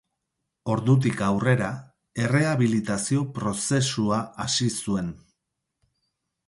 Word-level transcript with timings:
Ordutik 0.75 1.19
aurrera, 1.25 1.67
errehabilitazio 2.23 3.27
prozesua 3.39 4.25
hasi 4.47 4.73
zuen. 4.85 5.15